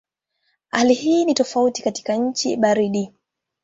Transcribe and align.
Hali 0.71 0.93
hii 0.93 1.25
ni 1.25 1.33
tofauti 1.33 1.81
katika 1.83 2.15
nchi 2.15 2.57
baridi. 2.57 3.13